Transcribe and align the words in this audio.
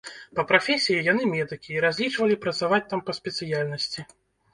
Па 0.37 0.43
прафесіі 0.51 1.03
яны 1.11 1.27
медыкі 1.33 1.69
і 1.75 1.83
разлічвалі 1.85 2.39
працаваць 2.47 2.81
там 2.95 3.05
па 3.11 3.15
спецыяльнасці. 3.19 4.07